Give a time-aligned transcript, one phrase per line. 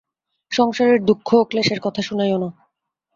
[0.51, 2.49] সংসারের দুঃখ ও ক্লেশের কথা শুনাইও না।